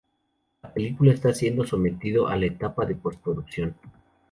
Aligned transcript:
La 0.63 0.73
película 0.73 1.13
está 1.13 1.31
siendo 1.31 1.63
sometido 1.63 2.27
a 2.27 2.35
la 2.35 2.47
etapa 2.47 2.87
de 2.87 2.95
post-producción. 2.95 3.75